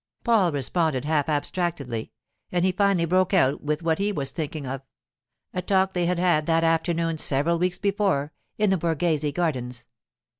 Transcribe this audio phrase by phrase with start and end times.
[0.23, 2.11] Paul responded half abstractedly,
[2.51, 4.81] and he finally broke out with what he was thinking of:
[5.53, 9.85] a talk they had had that afternoon several weeks before in the Borghese gardens.